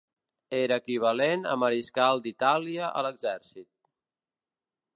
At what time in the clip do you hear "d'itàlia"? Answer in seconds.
2.23-2.89